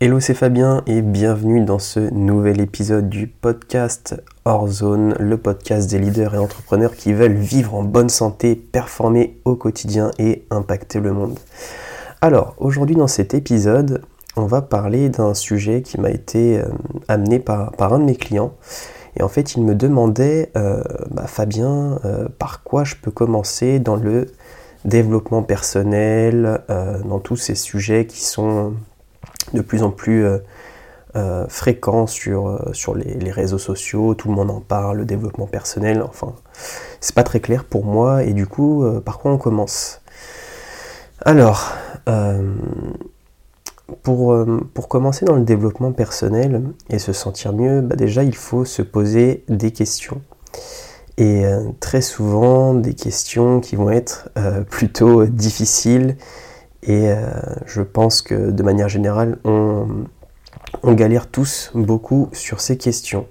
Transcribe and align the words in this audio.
Hello, 0.00 0.20
c'est 0.20 0.34
Fabien 0.34 0.84
et 0.86 1.02
bienvenue 1.02 1.64
dans 1.64 1.80
ce 1.80 1.98
nouvel 1.98 2.60
épisode 2.60 3.08
du 3.08 3.26
podcast 3.26 4.14
Hors 4.44 4.68
Zone, 4.68 5.16
le 5.18 5.36
podcast 5.38 5.90
des 5.90 5.98
leaders 5.98 6.36
et 6.36 6.38
entrepreneurs 6.38 6.94
qui 6.94 7.12
veulent 7.12 7.34
vivre 7.34 7.74
en 7.74 7.82
bonne 7.82 8.08
santé, 8.08 8.54
performer 8.54 9.40
au 9.44 9.56
quotidien 9.56 10.12
et 10.20 10.44
impacter 10.50 11.00
le 11.00 11.12
monde. 11.12 11.36
Alors, 12.20 12.54
aujourd'hui 12.58 12.94
dans 12.94 13.08
cet 13.08 13.34
épisode, 13.34 14.02
on 14.36 14.46
va 14.46 14.62
parler 14.62 15.08
d'un 15.08 15.34
sujet 15.34 15.82
qui 15.82 16.00
m'a 16.00 16.10
été 16.10 16.60
euh, 16.60 16.66
amené 17.08 17.40
par, 17.40 17.72
un 17.80 17.98
de 17.98 18.04
mes 18.04 18.14
clients. 18.14 18.52
Et 19.16 19.24
en 19.24 19.28
fait, 19.28 19.56
il 19.56 19.64
me 19.64 19.74
demandait, 19.74 20.52
euh, 20.56 20.80
bah, 21.10 21.26
Fabien, 21.26 21.98
euh, 22.04 22.28
par 22.38 22.62
quoi 22.62 22.84
je 22.84 22.94
peux 22.94 23.10
commencer 23.10 23.80
dans 23.80 23.96
le 23.96 24.26
développement 24.84 25.42
personnel, 25.42 26.60
dans 26.68 27.18
tous 27.18 27.34
ces 27.34 27.56
sujets 27.56 28.06
qui 28.06 28.24
sont 28.24 28.74
de 29.54 29.60
plus 29.60 29.82
en 29.82 29.90
plus 29.90 30.24
euh, 30.24 30.38
euh, 31.16 31.46
fréquent 31.48 32.06
sur, 32.06 32.48
euh, 32.48 32.72
les, 32.94 33.30
réseaux 33.30 33.58
sociaux, 33.58 34.14
tout 34.14 34.28
le 34.28 34.34
monde 34.34 34.50
en 34.50 34.60
parle, 34.60 34.98
le 34.98 35.04
développement 35.04 35.46
personnel, 35.46 36.02
enfin, 36.02 36.34
c'est 37.00 37.14
pas 37.14 37.24
très 37.24 37.40
clair 37.40 37.64
pour 37.64 37.84
moi, 37.84 38.24
et 38.24 38.32
du 38.32 38.46
coup, 38.46 38.84
par 39.04 39.18
quoi 39.18 39.32
on 39.32 39.38
commence? 39.38 40.00
Alors, 41.24 41.72
pour, 44.02 44.36
pour, 44.74 44.88
commencer 44.88 45.24
dans 45.24 45.34
le 45.34 45.42
développement 45.42 45.92
personnel 45.92 46.62
et 46.90 46.98
se 46.98 47.12
sentir 47.12 47.52
mieux, 47.52 47.80
bah 47.80 47.96
déjà, 47.96 48.22
il 48.22 48.36
faut 48.36 48.64
se 48.64 48.82
poser 48.82 49.44
des 49.48 49.72
questions. 49.72 50.20
Et 51.16 51.42
très 51.80 52.00
souvent, 52.00 52.74
des 52.74 52.94
questions 52.94 53.60
qui 53.60 53.74
vont 53.76 53.90
être 53.90 54.28
plutôt 54.70 55.26
difficiles 55.26 56.16
et 56.82 57.10
euh, 57.10 57.16
je 57.66 57.82
pense 57.82 58.22
que 58.22 58.50
de 58.50 58.62
manière 58.62 58.88
générale, 58.88 59.38
on, 59.44 60.06
galère 60.84 61.26
tous 61.28 61.70
beaucoup 61.74 62.28
sur 62.32 62.60
ces 62.60 62.76
questions. 62.76 63.26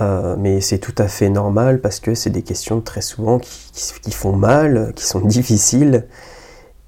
Euh, 0.00 0.36
mais 0.38 0.60
c'est 0.60 0.78
tout 0.78 0.94
à 0.98 1.08
fait 1.08 1.30
normal 1.30 1.80
parce 1.80 2.00
que 2.00 2.14
c'est 2.14 2.30
des 2.30 2.42
questions 2.42 2.80
très 2.82 3.00
souvent 3.00 3.38
qui, 3.38 4.10
font 4.12 4.36
mal, 4.36 4.92
qui 4.94 5.04
sont 5.04 5.20
difficiles. 5.26 6.06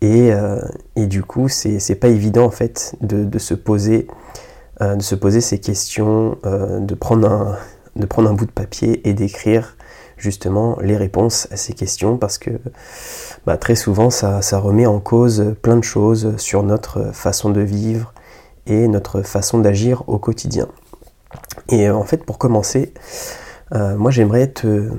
Et, 0.01 0.33
euh, 0.33 0.61
et 0.95 1.06
du 1.06 1.23
coup, 1.23 1.48
c'est 1.48 1.95
pas 1.97 2.09
évident 2.09 2.45
en 2.45 2.51
fait 2.51 2.95
de, 3.01 3.39
se 3.39 3.55
poser, 3.55 4.06
de 4.81 5.03
se 5.03 5.14
poser 5.17 5.41
ces 5.41 5.59
questions, 5.59 6.39
de, 6.45 6.95
prendre 6.95 7.29
un, 7.29 7.56
de 7.97 8.06
prendre 8.06 8.31
un 8.31 8.34
bout 8.34 8.47
de 8.47 8.53
papier 8.53 9.06
et 9.09 9.12
d'écrire 9.12 9.77
justement 10.19 10.78
les 10.80 10.97
réponses 10.97 11.48
à 11.50 11.56
ces 11.56 11.72
questions 11.72 12.16
parce 12.16 12.38
que 12.38 12.50
bah, 13.47 13.56
très 13.56 13.77
souvent 13.77 14.11
ça, 14.11 14.41
remet 14.58 14.86
en 14.86 15.00
cause 15.00 15.55
plein 15.62 15.77
de 15.77 15.84
choses 15.84 16.36
sur 16.36 16.62
notre 16.62 17.12
façon 17.14 17.50
de 17.50 17.61
vivre 17.61 18.12
et 18.66 18.89
notre 18.89 19.22
façon 19.22 19.58
d'agir 19.58 20.05
au 20.06 20.19
quotidien. 20.19 20.69
Et 21.69 21.89
euh, 21.89 21.94
en 21.94 22.05
fait 22.05 22.24
pour 22.24 22.39
commencer, 22.39 22.92
euh, 23.74 23.96
moi 23.96 24.11
j'aimerais 24.11 24.48
te, 24.48 24.91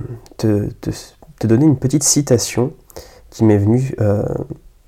donner 1.43 1.65
une 1.65 1.77
petite 1.77 2.03
citation 2.03 2.73
qui 3.29 3.43
m'est 3.43 3.57
venue 3.57 3.93
euh, 4.01 4.23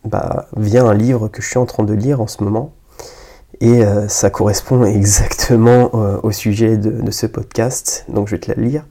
bah, 0.06 0.48
via 0.58 0.84
un 0.84 0.94
livre 0.94 1.28
que 1.28 1.42
je 1.42 1.48
suis 1.48 1.60
en 1.60 1.66
train 1.66 1.84
de 1.84 1.94
lire 1.94 2.22
en 2.22 2.28
ce 2.28 2.44
moment. 2.44 2.74
Et 3.60 3.84
ça 4.08 4.32
correspond 4.32 4.84
exactement 4.86 5.92
au 6.24 6.32
sujet 6.32 6.78
de, 6.78 7.12
ce 7.12 7.28
podcast, 7.28 8.06
donc 8.10 8.28
je 8.28 8.36
vais 8.36 8.40
te 8.40 8.50
la 8.52 8.60
lire. 8.60 8.88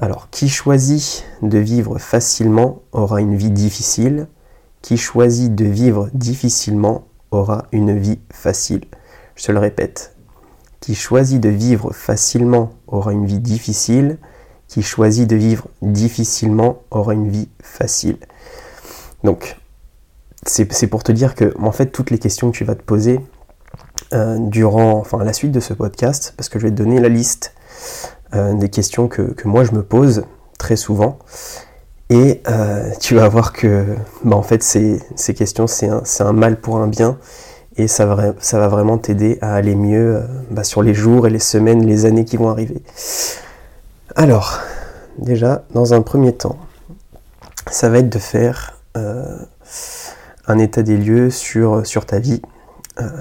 Alors, 0.00 0.30
qui 0.30 0.48
choisit 0.48 1.24
de 1.42 1.58
vivre 1.58 1.98
facilement 1.98 2.82
aura 2.92 3.20
une 3.20 3.34
vie 3.34 3.50
difficile. 3.50 4.28
Qui 4.80 4.96
choisit 4.96 5.52
de 5.52 5.64
vivre 5.64 6.08
difficilement 6.14 7.08
aura 7.32 7.66
une 7.72 7.98
vie 7.98 8.20
facile. 8.32 8.84
Je 9.34 9.44
te 9.44 9.52
le 9.52 9.58
répète. 9.58 10.14
Qui 10.78 10.94
choisit 10.94 11.40
de 11.40 11.48
vivre 11.48 11.92
facilement 11.92 12.70
aura 12.86 13.12
une 13.12 13.26
vie 13.26 13.40
difficile. 13.40 14.18
Qui 14.68 14.82
choisit 14.82 15.28
de 15.28 15.34
vivre 15.34 15.66
difficilement 15.82 16.82
aura 16.92 17.14
une 17.14 17.28
vie 17.28 17.48
facile. 17.60 18.18
Donc, 19.24 19.56
c'est 20.46 20.86
pour 20.86 21.02
te 21.02 21.10
dire 21.10 21.34
que, 21.34 21.52
en 21.58 21.72
fait, 21.72 21.86
toutes 21.86 22.10
les 22.10 22.18
questions 22.18 22.52
que 22.52 22.56
tu 22.56 22.64
vas 22.64 22.76
te 22.76 22.82
poser 22.82 23.20
euh, 24.14 24.38
durant 24.38 24.92
enfin, 24.92 25.24
la 25.24 25.32
suite 25.32 25.50
de 25.50 25.60
ce 25.60 25.74
podcast, 25.74 26.34
parce 26.36 26.48
que 26.48 26.60
je 26.60 26.66
vais 26.66 26.70
te 26.70 26.76
donner 26.76 27.00
la 27.00 27.08
liste 27.08 27.52
euh, 28.34 28.52
des 28.52 28.68
questions 28.68 29.08
que, 29.08 29.34
moi 29.46 29.64
je 29.64 29.72
me 29.72 29.82
pose 29.82 30.24
très 30.58 30.76
souvent. 30.76 31.18
Et 32.10 32.42
euh, 32.48 32.90
tu 33.00 33.14
vas 33.14 33.28
voir 33.28 33.52
que 33.52 33.84
bah, 34.24 34.36
en 34.36 34.42
fait 34.42 34.62
ces, 34.62 35.00
questions 35.34 35.66
c'est 35.66 35.88
un, 35.88 36.32
mal 36.32 36.60
pour 36.60 36.76
un 36.76 36.88
bien 36.88 37.18
et 37.76 37.86
ça 37.88 38.06
va, 38.06 38.68
vraiment 38.68 38.98
t'aider 38.98 39.38
à 39.40 39.54
aller 39.54 39.74
mieux 39.74 40.16
euh, 40.16 40.20
bah, 40.50 40.64
sur 40.64 40.82
les 40.82 40.92
jours 40.94 41.26
et 41.26 41.30
les 41.30 41.38
semaines, 41.38 41.86
les 41.86 42.04
années 42.04 42.24
qui 42.24 42.36
vont 42.36 42.50
arriver. 42.50 42.82
Alors, 44.14 44.58
déjà, 45.18 45.64
dans 45.72 45.94
un 45.94 46.02
premier 46.02 46.34
temps, 46.34 46.58
ça 47.70 47.88
va 47.88 47.98
être 47.98 48.10
de 48.10 48.18
faire 48.18 48.74
un 50.48 50.58
état 50.58 50.82
des 50.82 50.96
lieux 50.96 51.30
sur 51.30 51.84
ta 52.04 52.18
vie, 52.18 52.42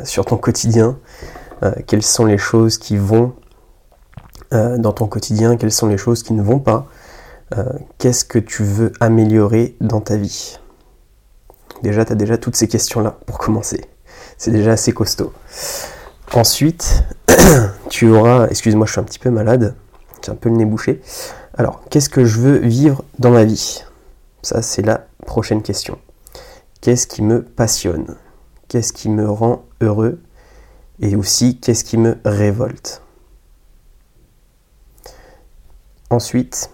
sur 0.06 0.25
ton 0.25 0.38
quotidien, 0.38 0.97
quelles 1.85 2.01
sont 2.01 2.25
les 2.25 2.39
choses 2.39 2.79
qui 2.79 2.97
vont 2.97 3.34
euh, 4.53 4.78
dans 4.78 4.94
ton 4.94 5.08
quotidien, 5.08 5.58
quelles 5.58 5.72
sont 5.72 5.88
les 5.88 5.97
choses 5.97 6.24
qui 6.24 6.34
ne 6.34 6.41
vont 6.41 6.59
pas, 6.59 6.88
euh, 7.58 7.63
qu'est-ce 7.97 8.25
que 8.25 8.40
tu 8.40 8.63
veux 8.63 8.91
améliorer 9.00 9.75
dans 9.81 10.02
ta 10.02 10.18
vie? 10.18 10.59
Déjà, 11.84 12.06
tu 12.06 12.13
as 12.13 12.16
déjà 12.16 12.38
toutes 12.38 12.56
ces 12.56 12.68
questions-là 12.68 13.18
pour 13.25 13.38
commencer. 13.38 13.86
C'est 14.38 14.52
déjà 14.52 14.72
assez 14.72 14.91
costaud. 14.91 15.34
Ensuite, 16.34 17.03
tu 17.90 18.09
auras, 18.09 18.47
excuse-moi, 18.47 18.86
je 18.86 18.91
suis 18.91 19.00
un 19.00 19.03
petit 19.03 19.19
peu 19.19 19.30
malade, 19.30 19.75
j'ai 20.24 20.31
un 20.31 20.36
peu 20.36 20.50
le 20.50 20.56
nez 20.56 20.66
bouché. 20.66 21.02
Alors, 21.57 21.81
qu'est-ce 21.90 22.09
que 22.09 22.25
je 22.25 22.40
veux 22.40 22.57
vivre 22.57 23.03
dans 23.19 23.31
ma 23.31 23.44
vie? 23.44 23.84
Ça, 24.41 24.62
c'est 24.62 24.81
la 24.81 25.07
prochaine 25.25 25.62
question. 25.62 25.97
Qu'est-ce 26.81 27.07
qui 27.07 27.22
me 27.22 27.41
passionne? 27.41 28.16
Qu'est-ce 28.68 28.94
qui 28.94 29.09
me 29.09 29.30
rend 29.30 29.63
heureux? 29.81 30.19
Et 31.00 31.16
aussi, 31.16 31.59
qu'est-ce 31.59 31.84
qui 31.84 31.97
me 31.97 32.18
révolte? 32.25 33.02
Ensuite, 36.09 36.69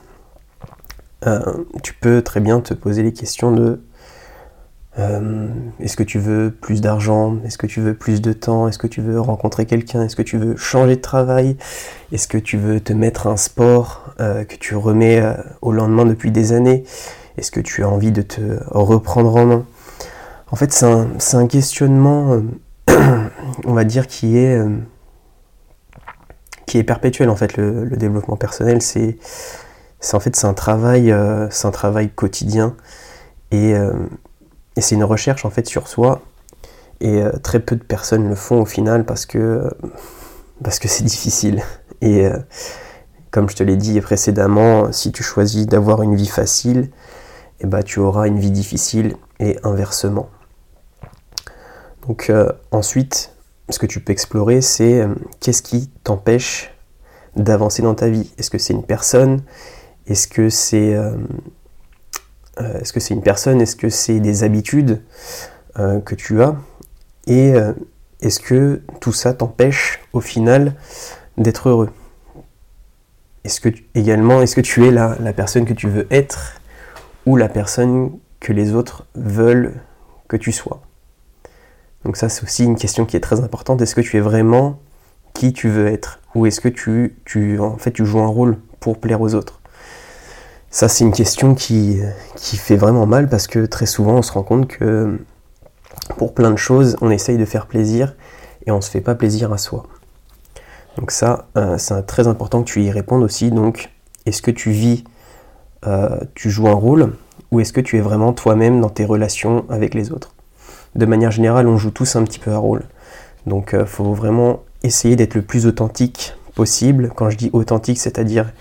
euh, 1.25 1.39
tu 1.81 1.95
peux 1.95 2.21
très 2.21 2.39
bien 2.39 2.59
te 2.59 2.73
poser 2.75 3.01
les 3.01 3.13
questions 3.13 3.51
de 3.51 3.81
euh, 4.99 5.47
est-ce 5.79 5.97
que 5.97 6.03
tu 6.03 6.19
veux 6.19 6.51
plus 6.51 6.81
d'argent? 6.81 7.37
Est-ce 7.43 7.57
que 7.57 7.65
tu 7.65 7.81
veux 7.81 7.95
plus 7.95 8.21
de 8.21 8.31
temps? 8.31 8.67
Est-ce 8.67 8.77
que 8.77 8.85
tu 8.85 9.01
veux 9.01 9.19
rencontrer 9.19 9.65
quelqu'un? 9.65 10.03
Est-ce 10.03 10.15
que 10.15 10.21
tu 10.21 10.37
veux 10.37 10.55
changer 10.55 10.97
de 10.97 11.01
travail? 11.01 11.57
Est-ce 12.11 12.27
que 12.27 12.37
tu 12.37 12.57
veux 12.57 12.79
te 12.79 12.93
mettre 12.93 13.25
un 13.25 13.37
sport 13.37 14.13
euh, 14.19 14.43
que 14.43 14.55
tu 14.55 14.75
remets 14.75 15.23
au 15.63 15.71
lendemain 15.71 16.05
depuis 16.05 16.29
des 16.29 16.53
années? 16.53 16.83
Est-ce 17.37 17.49
que 17.49 17.59
tu 17.59 17.83
as 17.83 17.89
envie 17.89 18.11
de 18.11 18.21
te 18.21 18.41
reprendre 18.69 19.35
en 19.35 19.45
main? 19.47 19.65
En 20.51 20.55
fait, 20.55 20.71
c'est 20.71 20.85
un, 20.85 21.07
un, 21.33 21.47
questionnement, 21.47 22.39
on 23.65 23.73
va 23.73 23.83
dire, 23.83 24.05
qui 24.05 24.37
est 24.37 24.61
qui 26.73 26.79
est 26.79 26.83
perpétuel 26.83 27.29
en 27.29 27.35
fait 27.35 27.55
le, 27.55 27.85
développement 27.97 28.35
personnel 28.35 28.81
c'est 28.81 29.19
en 30.11 30.19
fait 30.19 30.35
c'est 30.35 30.47
un 30.47 30.55
travail 30.55 31.11
euh, 31.11 31.47
c'est 31.51 31.67
un 31.67 31.71
travail 31.71 32.09
quotidien. 32.09 32.75
Euh, 33.53 33.93
et, 34.75 34.81
c'est 34.81 34.95
une 34.95 35.03
recherche 35.03 35.45
en 35.45 35.51
fait 35.51 35.67
sur 35.67 35.87
soi. 35.87 36.23
Et 36.99 37.21
euh, 37.21 37.31
très 37.43 37.59
peu 37.59 37.75
de 37.75 37.83
personnes 37.83 38.27
le 38.27 38.33
font 38.33 38.59
au 38.59 38.65
final 38.65 39.05
parce 39.05 39.27
que 39.27 39.69
parce 40.63 40.79
que 40.79 40.87
c'est 40.87 41.03
difficile. 41.03 41.61
Et 42.01 42.27
comme 43.29 43.47
je 43.51 43.55
te 43.55 43.61
l'ai 43.61 43.77
dit 43.77 44.01
précédemment 44.01 44.91
si 44.91 45.11
tu 45.11 45.21
choisis 45.21 45.67
d'avoir 45.67 46.01
une 46.01 46.15
vie 46.15 46.27
facile 46.27 46.89
et 47.59 47.65
eh 47.65 47.67
ben, 47.67 47.83
tu 47.83 47.99
auras 47.99 48.27
une 48.27 48.39
vie 48.39 48.49
difficile 48.49 49.15
et 49.39 49.59
inversement. 49.63 50.27
Donc 52.07 52.31
ensuite 52.71 53.32
ce 53.73 53.79
que 53.79 53.85
tu 53.85 53.99
peux 53.99 54.13
explorer, 54.13 54.61
c'est 54.61 55.01
euh, 55.01 55.13
qu'est-ce 55.39 55.61
qui 55.61 55.89
t'empêche 56.03 56.73
d'avancer 57.35 57.81
dans 57.81 57.95
ta 57.95 58.07
vie? 58.07 58.31
Est-ce 58.37 58.49
que 58.49 58.57
c'est 58.57 58.73
une 58.73 58.85
personne? 58.85 59.41
Est-ce 60.07 60.27
que 60.27 60.49
c'est 60.49 60.95
euh, 60.95 61.15
euh, 62.61 62.79
est-ce 62.79 62.93
que 62.93 62.99
c'est 62.99 63.13
une 63.13 63.23
personne? 63.23 63.59
Est-ce 63.61 63.75
que 63.75 63.89
c'est 63.89 64.19
des 64.19 64.43
habitudes 64.43 65.01
que 65.75 66.13
tu 66.13 66.43
as? 66.43 66.55
Et 67.25 67.53
est-ce 68.21 68.39
que 68.39 68.83
tout 69.01 69.11
ça 69.11 69.33
t'empêche 69.33 70.01
au 70.13 70.21
final 70.21 70.75
d'être 71.39 71.67
heureux? 71.67 71.89
Est-ce 73.43 73.59
que 73.59 73.69
également, 73.95 74.43
est-ce 74.43 74.55
que 74.55 74.61
tu 74.61 74.85
es 74.85 74.91
la, 74.91 75.17
la 75.19 75.33
personne 75.33 75.65
que 75.65 75.73
tu 75.73 75.89
veux 75.89 76.05
être 76.11 76.61
ou 77.25 77.37
la 77.37 77.49
personne 77.49 78.11
que 78.39 78.53
les 78.53 78.75
autres 78.75 79.07
veulent 79.15 79.73
que 80.27 80.37
tu 80.37 80.51
sois? 80.51 80.83
Donc 82.05 82.17
ça, 82.17 82.29
c'est 82.29 82.43
aussi 82.43 82.63
une 82.63 82.75
question 82.75 83.05
qui 83.05 83.15
est 83.15 83.21
très 83.21 83.41
importante. 83.41 83.81
Est-ce 83.81 83.95
que 83.95 84.01
tu 84.01 84.17
es 84.17 84.19
vraiment 84.19 84.79
qui 85.33 85.53
tu 85.53 85.69
veux 85.69 85.87
être? 85.87 86.19
Ou 86.35 86.45
est-ce 86.45 86.59
que 86.59 86.69
tu, 86.69 87.59
en 87.59 87.77
fait, 87.77 88.03
joues 88.03 88.19
un 88.19 88.27
rôle 88.27 88.57
pour 88.79 88.99
plaire 88.99 89.21
aux 89.21 89.35
autres? 89.35 89.61
Ça, 90.69 90.89
c'est 90.89 91.03
une 91.03 91.13
question 91.13 91.53
qui, 91.53 91.99
qui 92.35 92.57
fait 92.57 92.75
vraiment 92.75 93.05
mal 93.05 93.29
parce 93.29 93.47
que 93.47 93.65
très 93.65 93.85
souvent, 93.85 94.15
on 94.15 94.21
se 94.21 94.31
rend 94.31 94.43
compte 94.43 94.67
que 94.67 95.19
pour 96.17 96.33
plein 96.33 96.51
de 96.51 96.57
choses, 96.57 96.97
on 97.01 97.09
essaye 97.09 97.37
de 97.37 97.45
faire 97.45 97.67
plaisir 97.67 98.15
et 98.65 98.71
on 98.71 98.77
ne 98.77 98.81
se 98.81 98.89
fait 98.89 99.01
pas 99.01 99.15
plaisir 99.15 99.53
à 99.53 99.57
soi. 99.57 99.85
Donc 100.97 101.11
ça, 101.11 101.47
euh, 101.57 101.77
c'est 101.77 102.03
très 102.03 102.27
important 102.27 102.63
que 102.63 102.69
tu 102.69 102.83
y 102.83 102.91
répondes 102.91 103.23
aussi. 103.23 103.51
Donc, 103.51 103.91
est-ce 104.25 104.41
que 104.41 104.51
tu 104.51 104.71
vis, 104.71 105.03
euh, 105.85 106.19
tu 106.35 106.49
joues 106.49 106.67
un 106.67 106.73
rôle, 106.73 107.13
ou 107.51 107.59
est-ce 107.59 107.73
que 107.73 107.81
tu 107.81 107.97
es 107.97 108.01
vraiment 108.01 108.33
toi-même 108.33 108.81
dans 108.81 108.89
tes 108.89 109.05
relations 109.05 109.65
avec 109.69 109.93
les 109.93 110.11
autres? 110.11 110.33
De 110.95 111.05
manière 111.05 111.31
générale, 111.31 111.67
on 111.67 111.77
joue 111.77 111.91
tous 111.91 112.15
un 112.15 112.23
petit 112.23 112.39
peu 112.39 112.51
un 112.51 112.57
rôle. 112.57 112.83
Donc, 113.45 113.75
il 113.77 113.85
faut 113.85 114.13
vraiment 114.13 114.63
essayer 114.83 115.15
d'être 115.15 115.35
le 115.35 115.41
plus 115.41 115.65
authentique 115.65 116.35
possible. 116.55 117.11
Quand 117.15 117.29
je 117.29 117.37
dis 117.37 117.49
authentique, 117.53 117.99
c'est-à-dire 117.99 118.51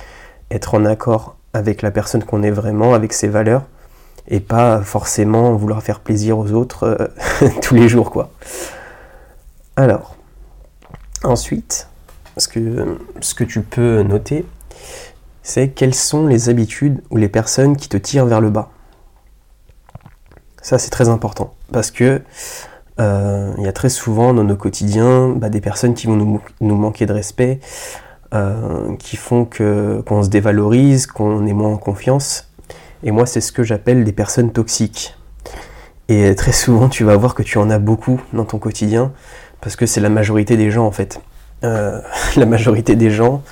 être 0.51 0.75
en 0.75 0.85
accord 0.85 1.37
avec 1.53 1.83
la 1.83 1.91
personne 1.91 2.25
qu'on 2.25 2.43
est 2.43 2.51
vraiment, 2.51 2.95
avec 2.95 3.13
ses 3.13 3.29
valeurs, 3.29 3.65
et 4.29 4.41
pas 4.41 4.81
forcément 4.83 5.55
vouloir 5.55 5.83
faire 5.83 6.01
plaisir 6.01 6.39
aux 6.39 6.53
autres 6.53 6.85
euh, 6.85 7.49
tous 7.63 7.75
les 7.75 7.89
jours, 7.89 8.11
quoi. 8.11 8.31
Alors, 9.77 10.17
ensuite, 11.25 11.89
ce 12.37 12.49
que 12.49 13.45
tu 13.45 13.61
peux 13.63 14.03
noter, 14.03 14.45
c'est 15.43 15.71
quelles 15.71 15.95
sont 15.95 16.27
les 16.27 16.49
habitudes 16.49 17.03
ou 17.11 17.17
les 17.17 17.29
personnes 17.29 17.77
qui 17.77 17.89
te 17.89 17.97
tirent 17.97 18.27
vers 18.27 18.41
le 18.41 18.51
bas. 18.51 18.71
Ça, 20.61 20.79
c'est 20.79 20.91
très 20.91 21.09
important, 21.09 21.55
parce 21.73 21.91
que 21.91 22.23
euh, 23.01 23.53
il 23.59 23.65
y 23.65 23.69
a 23.69 23.73
très 23.73 23.89
souvent 23.89 24.35
dans 24.35 24.45
nos 24.45 24.57
quotidiens 24.57 25.31
bah, 25.31 25.49
des 25.49 25.61
personnes 25.61 25.95
qui 25.95 26.07
vont 26.07 26.41
nous, 26.61 26.77
manquer 26.77 27.07
de 27.07 27.13
respect, 27.13 27.59
euh, 28.35 28.95
qui 28.99 29.17
font 29.17 29.45
que 29.45 30.03
qu'on 30.07 30.23
se 30.23 30.29
dévalorise, 30.29 31.07
qu'on 31.07 31.47
est 31.47 31.53
moins 31.53 31.73
en 31.73 31.79
confiance. 31.79 32.51
Et 33.03 33.11
moi, 33.11 33.27
c'est 33.27 33.41
ce 33.41 33.51
que 33.51 33.63
j'appelle 33.63 34.05
des 34.05 34.13
personnes 34.13 34.53
toxiques. 34.53 35.17
Et 36.09 36.35
très 36.35 36.53
souvent, 36.53 36.89
tu 36.89 37.05
vas 37.05 37.17
voir 37.17 37.35
que 37.35 37.43
tu 37.43 37.59
en 37.59 37.71
as 37.71 37.79
beaucoup 37.79 38.21
dans 38.33 38.45
ton 38.45 38.59
quotidien, 38.59 39.13
parce 39.61 39.77
que 39.77 39.87
c'est 39.87 40.01
la 40.01 40.11
majorité 40.11 40.57
des 40.57 40.71
gens 40.71 40.87
en 40.87 40.93
fait. 40.93 41.21
Euh, 41.65 42.01
la 42.37 42.47
majorité 42.47 42.97
des 42.97 43.11
gens 43.11 43.43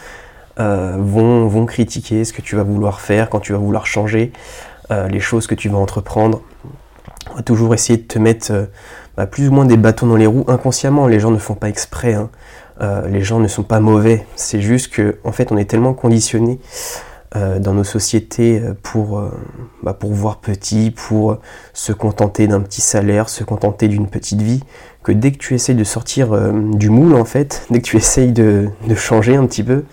vont, 0.58 1.46
vont 1.46 1.64
critiquer 1.64 2.22
ce 2.26 2.34
que 2.34 2.42
tu 2.42 2.54
vas 2.54 2.64
vouloir 2.64 3.00
faire, 3.00 3.30
quand 3.30 3.40
tu 3.40 3.52
vas 3.52 3.58
vouloir 3.58 3.86
changer, 3.86 4.30
les 4.90 5.20
choses 5.20 5.46
que 5.46 5.54
tu 5.54 5.70
vas 5.70 5.78
entreprendre. 5.78 6.42
Toujours 7.44 7.74
essayer 7.74 7.98
de 7.98 8.06
te 8.06 8.18
mettre 8.18 8.68
bah, 9.16 9.26
plus 9.26 9.48
ou 9.48 9.52
moins 9.52 9.64
des 9.64 9.76
bâtons 9.76 10.06
dans 10.06 10.16
les 10.16 10.26
roues 10.26 10.44
inconsciemment. 10.48 11.06
Les 11.06 11.20
gens 11.20 11.30
ne 11.30 11.38
font 11.38 11.54
pas 11.54 11.68
exprès. 11.68 12.14
Hein. 12.14 12.30
Euh, 12.80 13.06
les 13.08 13.22
gens 13.22 13.40
ne 13.40 13.48
sont 13.48 13.62
pas 13.62 13.80
mauvais. 13.80 14.26
C'est 14.36 14.60
juste 14.60 14.92
que, 14.92 15.18
fait, 15.32 15.52
on 15.52 15.56
est 15.56 15.66
tellement 15.66 15.92
conditionné 15.92 16.58
euh, 17.36 17.58
dans 17.58 17.74
nos 17.74 17.84
sociétés 17.84 18.60
euh, 18.60 18.74
pour, 18.82 19.22
bah, 19.82 19.92
pour 19.92 20.12
voir 20.12 20.38
petit, 20.38 20.90
pour 20.90 21.38
se 21.74 21.92
contenter 21.92 22.46
d'un 22.46 22.60
petit 22.60 22.80
salaire, 22.80 23.28
se 23.28 23.44
contenter 23.44 23.88
d'une 23.88 24.08
petite 24.08 24.40
vie, 24.40 24.62
que 25.02 25.12
dès 25.12 25.32
que 25.32 25.38
tu 25.38 25.54
essayes 25.54 25.74
de 25.74 25.84
sortir 25.84 26.30
du 26.52 26.90
moule, 26.90 27.14
en 27.14 27.24
fait, 27.24 27.66
dès 27.70 27.80
que 27.80 27.86
tu 27.86 27.96
essayes 27.96 28.32
de, 28.32 28.70
changer 28.96 29.36
un 29.36 29.46
petit 29.46 29.62
peu, 29.62 29.84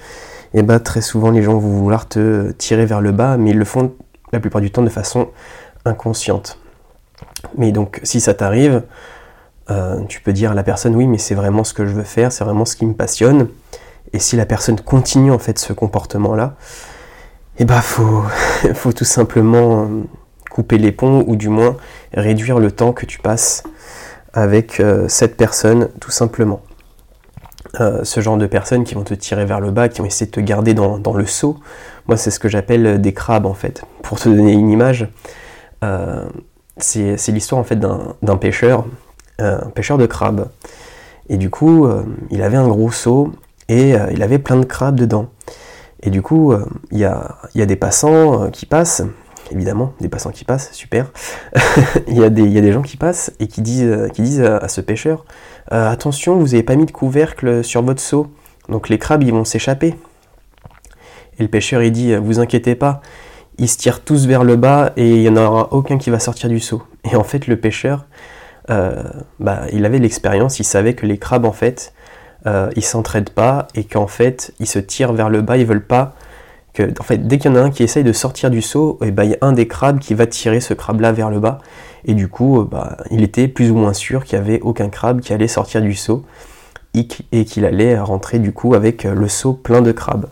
et 0.53 0.59
eh 0.59 0.63
bah, 0.63 0.79
très 0.79 1.01
souvent 1.01 1.29
les 1.29 1.43
gens 1.43 1.57
vont 1.57 1.81
vouloir 1.81 2.07
te 2.07 2.51
tirer 2.51 2.85
vers 2.85 3.01
le 3.01 3.11
bas, 3.11 3.35
mais 3.35 3.49
ils 3.49 3.57
le 3.57 3.65
font 3.65 3.93
la 4.31 4.39
plupart 4.39 4.61
du 4.61 4.71
temps 4.71 4.81
de 4.81 4.89
façon 4.89 5.27
inconsciente. 5.83 6.57
Mais 7.57 7.71
donc, 7.71 7.99
si 8.03 8.19
ça 8.19 8.33
t'arrive, 8.33 8.83
euh, 9.69 10.03
tu 10.07 10.21
peux 10.21 10.31
dire 10.31 10.51
à 10.51 10.53
la 10.53 10.63
personne 10.63 10.95
oui 10.95 11.07
mais 11.07 11.17
c'est 11.17 11.35
vraiment 11.35 11.65
ce 11.65 11.73
que 11.73 11.85
je 11.85 11.91
veux 11.91 12.03
faire, 12.03 12.31
c'est 12.31 12.43
vraiment 12.43 12.65
ce 12.65 12.75
qui 12.75 12.85
me 12.85 12.93
passionne. 12.93 13.49
Et 14.13 14.19
si 14.19 14.37
la 14.37 14.45
personne 14.45 14.79
continue 14.79 15.31
en 15.31 15.39
fait 15.39 15.59
ce 15.59 15.73
comportement-là, 15.73 16.55
eh 17.59 17.65
ben 17.65 17.81
faut, 17.81 18.23
tout 18.95 19.03
simplement 19.03 19.83
euh, 19.83 20.03
couper 20.49 20.77
les 20.77 20.93
ponts 20.93 21.25
ou 21.27 21.35
du 21.35 21.49
moins 21.49 21.75
réduire 22.13 22.59
le 22.59 22.71
temps 22.71 22.93
que 22.93 23.05
tu 23.05 23.19
passes 23.19 23.63
avec 24.33 24.79
euh, 24.79 25.07
cette 25.09 25.35
personne 25.35 25.89
tout 25.99 26.11
simplement. 26.11 26.61
ce 28.03 28.21
genre 28.21 28.37
de 28.37 28.47
personnes 28.47 28.85
qui 28.85 28.95
vont 28.95 29.03
te 29.03 29.13
tirer 29.13 29.45
vers 29.45 29.59
le 29.59 29.71
bas, 29.71 29.89
qui 29.89 29.99
vont 29.99 30.07
essayer 30.07 30.27
de 30.27 30.31
te 30.31 30.39
garder 30.39 30.73
dans 30.73 31.13
le 31.13 31.25
seau, 31.25 31.57
moi 32.07 32.15
c'est 32.15 32.31
ce 32.31 32.39
que 32.39 32.47
j'appelle 32.47 33.01
des 33.01 33.13
crabes 33.13 33.45
en 33.45 33.53
fait. 33.53 33.83
Pour 34.01 34.17
te 34.19 34.29
donner 34.29 34.53
une 34.53 34.69
image, 34.69 35.09
c'est 36.79 37.27
l'histoire 37.29 37.59
en 37.59 37.63
fait 37.63 37.79
d'un 37.79 38.37
pêcheur 38.37 38.85
un 39.39 39.69
pêcheur 39.69 39.97
de 39.97 40.05
crabes. 40.05 40.47
Et 41.29 41.37
du 41.37 41.49
coup, 41.49 41.85
euh, 41.85 42.03
il 42.29 42.41
avait 42.41 42.57
un 42.57 42.67
gros 42.67 42.91
seau 42.91 43.33
et 43.67 43.95
euh, 43.95 44.11
il 44.11 44.23
avait 44.23 44.39
plein 44.39 44.57
de 44.57 44.65
crabes 44.65 44.95
dedans. 44.95 45.27
Et 46.01 46.09
du 46.09 46.21
coup, 46.21 46.51
euh, 46.51 46.65
il 46.91 46.99
y, 46.99 47.05
a, 47.05 47.65
des 47.65 47.75
passants 47.75 48.49
qui 48.51 48.65
passent, 48.65 49.01
évidemment, 49.51 49.93
des 49.99 50.09
passants 50.09 50.29
qui 50.29 50.45
passent, 50.45 50.71
super. 50.71 51.11
Il 52.07 52.17
y, 52.17 52.23
a 52.23 52.29
des 52.29 52.71
gens 52.71 52.83
qui 52.83 52.97
passent 52.97 53.31
et 53.39 53.47
qui 53.47 53.61
disent, 53.61 54.09
qui 54.13 54.21
disent 54.21 54.41
à, 54.41 54.67
ce 54.67 54.79
pêcheur 54.79 55.25
Attention, 55.69 56.37
vous 56.37 56.45
n'avez 56.45 56.63
pas 56.63 56.75
mis 56.75 56.85
de 56.85 56.91
couvercle 56.91 57.63
sur 57.63 57.81
votre 57.81 57.99
seau, 58.01 58.27
donc 58.69 58.89
les 58.89 58.99
crabes 58.99 59.23
ils 59.23 59.33
vont 59.33 59.43
s'échapper. 59.43 59.95
Et 61.39 61.43
le 61.43 61.49
pêcheur 61.49 61.81
il 61.81 61.91
dit 61.91 62.15
Vous 62.15 62.39
inquiétez 62.39 62.75
pas, 62.75 63.01
ils 63.59 63.69
se 63.69 63.77
tirent 63.77 64.01
tous 64.01 64.27
vers 64.27 64.43
le 64.43 64.55
bas 64.55 64.91
et 64.97 65.09
il 65.09 65.21
n'y 65.21 65.29
en 65.29 65.37
aura 65.37 65.69
aucun 65.71 65.97
qui 65.97 66.09
va 66.09 66.19
sortir 66.19 66.49
du 66.49 66.59
seau. 66.59 66.83
Et 67.11 67.15
en 67.15 67.23
fait, 67.23 67.47
le 67.47 67.57
pêcheur, 67.57 68.05
euh, 68.69 69.03
bah, 69.39 69.61
il 69.71 69.85
avait 69.85 69.99
l'expérience, 69.99 70.59
il 70.59 70.63
savait 70.63 70.93
que 70.93 71.05
les 71.05 71.17
crabes 71.17 71.45
en 71.45 71.51
fait, 71.51 71.93
euh, 72.45 72.69
ils 72.75 72.83
s'entraident 72.83 73.29
pas 73.29 73.67
et 73.75 73.83
qu'en 73.83 74.07
fait 74.07 74.53
ils 74.59 74.67
se 74.67 74.79
tirent 74.79 75.13
vers 75.13 75.29
le 75.29 75.41
bas, 75.41 75.57
ils 75.57 75.65
veulent 75.65 75.85
pas 75.85 76.15
que, 76.73 76.83
en 76.99 77.03
fait, 77.03 77.27
dès 77.27 77.39
qu'il 77.39 77.49
y 77.49 77.53
en 77.53 77.57
a 77.57 77.61
un 77.61 77.71
qui 77.71 77.81
essaye 77.81 78.03
de 78.03 78.13
sortir 78.13 78.51
du 78.51 78.61
seau, 78.61 78.99
eh 79.01 79.09
bah, 79.09 79.25
il 79.25 79.31
y 79.31 79.33
a 79.33 79.37
un 79.41 79.53
des 79.53 79.67
crabes 79.67 79.99
qui 79.99 80.13
va 80.13 80.27
tirer 80.27 80.59
ce 80.59 80.73
crabe-là 80.73 81.11
vers 81.11 81.29
le 81.31 81.39
bas. 81.39 81.59
Et 82.05 82.13
du 82.13 82.27
coup, 82.27 82.59
euh, 82.59 82.67
bah, 82.69 82.97
il 83.09 83.23
était 83.23 83.47
plus 83.47 83.71
ou 83.71 83.75
moins 83.75 83.93
sûr 83.93 84.25
qu'il 84.25 84.37
n'y 84.39 84.45
avait 84.45 84.61
aucun 84.61 84.89
crabe 84.89 85.21
qui 85.21 85.33
allait 85.33 85.47
sortir 85.47 85.81
du 85.81 85.95
seau 85.95 86.23
et 86.93 87.45
qu'il 87.45 87.65
allait 87.65 87.99
rentrer 87.99 88.39
du 88.39 88.53
coup 88.53 88.73
avec 88.73 89.03
le 89.03 89.27
seau 89.27 89.53
plein 89.53 89.81
de 89.81 89.91
crabes. 89.91 90.27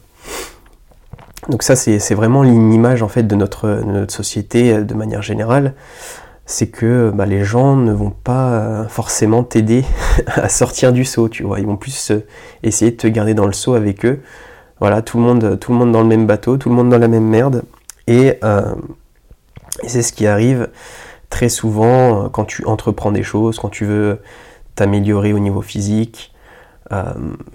Donc 1.49 1.63
ça, 1.63 1.75
c'est 1.75 2.15
vraiment 2.15 2.43
une 2.43 2.73
image 2.73 3.03
en 3.03 3.07
fait 3.07 3.23
de 3.23 3.35
notre, 3.35 3.81
société 4.07 4.83
de 4.83 4.93
manière 4.93 5.21
générale 5.21 5.73
c'est 6.45 6.67
que 6.67 7.11
bah, 7.13 7.25
les 7.25 7.43
gens 7.43 7.75
ne 7.75 7.91
vont 7.91 8.11
pas 8.11 8.51
euh, 8.51 8.87
forcément 8.87 9.43
t'aider 9.43 9.83
à 10.27 10.49
sortir 10.49 10.93
du 10.93 11.05
saut, 11.05 11.27
tu 11.27 11.43
vois. 11.43 11.59
Ils 11.59 11.65
vont 11.65 11.77
plus 11.77 12.11
euh, 12.11 12.25
essayer 12.63 12.91
de 12.91 12.97
te 12.97 13.07
garder 13.07 13.33
dans 13.33 13.47
le 13.47 13.53
saut 13.53 13.73
avec 13.73 14.05
eux. 14.05 14.21
Voilà, 14.79 15.01
tout 15.01 15.17
le 15.17 15.23
monde, 15.23 15.59
tout 15.59 15.71
le 15.71 15.77
monde 15.77 15.91
dans 15.91 16.01
le 16.01 16.07
même 16.07 16.27
bateau, 16.27 16.57
tout 16.57 16.69
le 16.69 16.75
monde 16.75 16.89
dans 16.89 16.99
la 16.99 17.07
même 17.07 17.27
merde. 17.27 17.63
Et, 18.07 18.37
euh, 18.43 18.75
c'est 19.87 20.03
ce 20.03 20.13
qui 20.13 20.27
arrive 20.27 20.69
très 21.29 21.49
souvent 21.49 22.29
quand 22.29 22.45
tu 22.45 22.63
entreprends 22.65 23.11
des 23.11 23.23
choses, 23.23 23.59
quand 23.59 23.69
tu 23.69 23.83
veux 23.85 24.19
t'améliorer 24.75 25.33
au 25.33 25.39
niveau 25.39 25.61
physique, 25.61 26.33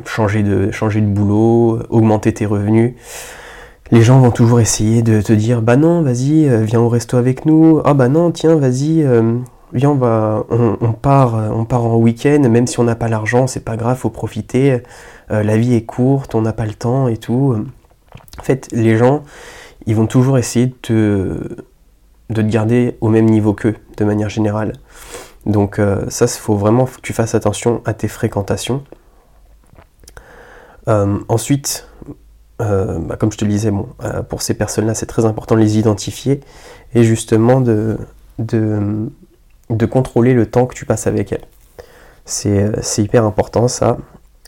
changer, 0.04 0.42
de, 0.42 0.70
changer 0.70 1.00
de 1.00 1.06
boulot, 1.06 1.78
augmenter 1.88 2.34
tes 2.34 2.44
revenus 2.44 2.94
les 3.90 4.02
gens 4.02 4.20
vont 4.20 4.30
toujours 4.30 4.60
essayer 4.60 5.02
de 5.02 5.20
te 5.20 5.32
dire 5.32 5.62
bah 5.62 5.76
non 5.76 6.02
vas-y 6.02 6.48
euh, 6.48 6.62
viens 6.62 6.80
au 6.80 6.88
resto 6.88 7.16
avec 7.16 7.44
nous. 7.44 7.80
Ah 7.84 7.94
bah 7.94 8.08
non 8.08 8.30
tiens 8.30 8.56
vas-y 8.56 9.02
euh, 9.02 9.36
viens 9.72 9.90
on 9.90 9.96
va 9.96 10.44
on, 10.50 10.92
part 10.92 11.34
euh, 11.34 11.48
on 11.52 11.64
part 11.64 11.84
en 11.84 11.96
week-end. 11.96 12.40
Même 12.48 12.66
si 12.66 12.78
on 12.78 12.84
n'a 12.84 12.94
pas 12.94 13.08
l'argent 13.08 13.46
c'est 13.46 13.64
pas 13.64 13.76
grave 13.76 13.98
faut 13.98 14.10
profiter. 14.10 14.82
La 15.28 15.56
vie 15.56 15.74
est 15.74 15.84
courte 15.84 16.34
on 16.34 16.42
n'a 16.42 16.52
pas 16.52 16.66
le 16.66 16.74
temps 16.74 17.08
et 17.08 17.16
tout. 17.16 17.56
En 18.38 18.42
fait 18.42 18.68
les 18.72 18.96
gens 18.96 19.22
ils 19.86 19.96
vont 19.96 20.06
toujours 20.06 20.38
essayer 20.38 20.66
de 20.66 20.74
te, 20.82 21.56
de 22.30 22.42
te 22.42 22.46
garder 22.46 22.96
au 23.00 23.08
même 23.08 23.26
niveau 23.26 23.54
qu'eux 23.54 23.76
de 23.96 24.04
manière 24.04 24.28
générale. 24.28 24.72
Donc 25.46 25.80
ça 26.08 26.26
il 26.26 26.40
faut 26.40 26.56
vraiment 26.56 26.84
que 26.84 27.00
tu 27.02 27.12
fasses 27.12 27.34
attention 27.34 27.80
à 27.84 27.94
tes 27.94 28.08
fréquentations. 28.08 28.82
Ensuite 30.86 31.89
euh, 32.60 32.98
bah, 32.98 33.16
comme 33.16 33.32
je 33.32 33.38
te 33.38 33.44
le 33.44 33.50
disais, 33.50 33.72
euh, 34.04 34.22
pour 34.22 34.42
ces 34.42 34.54
personnes-là, 34.54 34.94
c'est 34.94 35.06
très 35.06 35.24
important 35.24 35.54
de 35.54 35.60
les 35.60 35.78
identifier 35.78 36.40
et 36.94 37.04
justement 37.04 37.60
de, 37.60 37.98
contrôler 39.90 40.34
le 40.34 40.46
temps 40.46 40.66
que 40.66 40.74
tu 40.74 40.84
passes 40.84 41.06
avec 41.06 41.32
elles. 41.32 41.44
C'est 42.24 42.98
hyper 42.98 43.24
important 43.24 43.66
ça, 43.66 43.98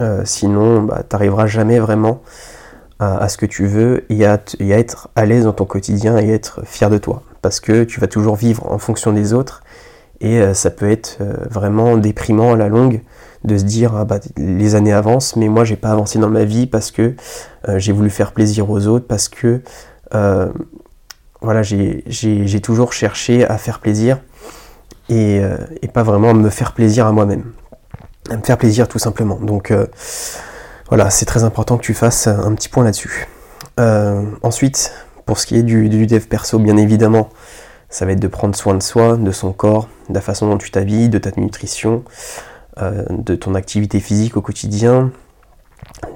euh, 0.00 0.22
sinon 0.24 0.82
bah, 0.82 1.02
tu 1.08 1.16
n'arriveras 1.16 1.46
jamais 1.46 1.78
vraiment 1.78 2.22
à, 2.98 3.28
ce 3.28 3.36
que 3.36 3.46
tu 3.46 3.66
veux 3.66 4.04
et 4.10 4.24
à 4.24 4.40
être 4.60 5.08
à 5.16 5.26
l'aise 5.26 5.44
dans 5.44 5.52
ton 5.52 5.64
quotidien 5.64 6.18
et 6.18 6.28
être 6.28 6.64
fier 6.64 6.88
de 6.88 6.98
toi. 6.98 7.24
Parce 7.40 7.58
que 7.58 7.82
tu 7.82 7.98
vas 7.98 8.06
toujours 8.06 8.36
vivre 8.36 8.70
en 8.70 8.78
fonction 8.78 9.12
des 9.12 9.32
autres 9.32 9.64
et 10.20 10.54
ça 10.54 10.70
peut 10.70 10.88
être 10.88 11.18
vraiment 11.50 11.96
déprimant 11.96 12.52
à 12.52 12.56
la 12.56 12.68
longue 12.68 13.02
de 13.44 13.58
se 13.58 13.64
dire 13.64 13.94
ah 13.96 14.04
bah, 14.04 14.20
les 14.36 14.74
années 14.74 14.92
avancent 14.92 15.36
mais 15.36 15.48
moi 15.48 15.64
j'ai 15.64 15.76
pas 15.76 15.90
avancé 15.90 16.18
dans 16.18 16.28
ma 16.28 16.44
vie 16.44 16.66
parce 16.66 16.90
que 16.90 17.14
euh, 17.68 17.78
j'ai 17.78 17.92
voulu 17.92 18.10
faire 18.10 18.32
plaisir 18.32 18.70
aux 18.70 18.86
autres 18.86 19.06
parce 19.06 19.28
que 19.28 19.62
euh, 20.14 20.48
voilà 21.40 21.62
j'ai 21.62 22.60
toujours 22.62 22.92
cherché 22.92 23.44
à 23.46 23.58
faire 23.58 23.80
plaisir 23.80 24.18
euh, 25.10 25.56
et, 25.82 25.88
pas 25.88 26.02
vraiment 26.02 26.30
à 26.30 26.34
me 26.34 26.50
faire 26.50 26.72
plaisir 26.72 27.06
à 27.06 27.12
moi-même 27.12 27.52
à 28.30 28.36
me 28.36 28.42
faire 28.42 28.56
plaisir 28.56 28.86
tout 28.86 29.00
simplement. 29.00 29.38
Donc 29.40 29.72
voilà 30.88 31.10
c'est 31.10 31.26
très 31.26 31.42
important 31.42 31.76
que 31.76 31.82
tu 31.82 31.94
fasses 31.94 32.28
un 32.28 32.54
petit 32.54 32.68
point 32.68 32.84
là-dessus. 32.84 33.26
Ensuite 34.42 34.92
pour 35.26 35.38
ce 35.38 35.46
qui 35.46 35.56
est 35.56 35.62
du, 35.62 35.88
du 35.88 36.06
dev 36.06 36.26
perso 36.26 36.58
bien 36.58 36.76
évidemment 36.76 37.30
ça 37.90 38.06
va 38.06 38.12
être 38.12 38.20
de 38.20 38.28
prendre 38.28 38.56
soin 38.56 38.74
de 38.74 38.82
soi, 38.82 39.16
de 39.18 39.30
son 39.32 39.52
corps, 39.52 39.88
de 40.08 40.14
la 40.14 40.22
façon 40.22 40.48
dont 40.48 40.56
tu 40.56 40.70
t'habilles, 40.70 41.10
de 41.10 41.18
ta 41.18 41.30
nutrition, 41.36 42.04
de 42.78 43.34
ton 43.34 43.54
activité 43.54 44.00
physique 44.00 44.36
au 44.36 44.40
quotidien, 44.40 45.10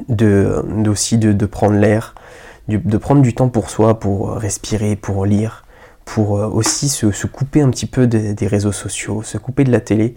de, 0.09 0.65
aussi 0.89 1.19
de, 1.19 1.47
prendre 1.47 1.77
l'air, 1.77 2.15
de 2.69 2.97
prendre 2.97 3.21
du 3.21 3.35
temps 3.35 3.49
pour 3.49 3.69
soi, 3.69 4.01
pour 4.01 4.33
respirer, 4.33 4.97
pour 4.97 5.27
lire, 5.27 5.65
pour 6.05 6.31
aussi 6.31 6.89
se, 6.89 7.27
couper 7.27 7.61
un 7.61 7.71
petit 7.71 7.87
peu 7.87 8.07
des, 8.07 8.47
réseaux 8.47 8.73
sociaux, 8.73 9.23
se 9.23 9.37
couper 9.37 9.65
de 9.65 9.73
la 9.73 9.81
télé, 9.81 10.15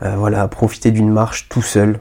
voilà, 0.00 0.46
profiter 0.46 0.90
d'une 0.92 1.10
marche 1.10 1.48
tout 1.48 1.62
seul, 1.62 1.98